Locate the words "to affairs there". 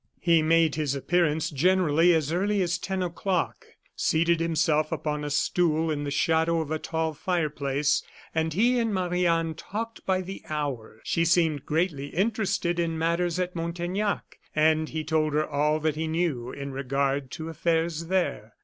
17.33-18.53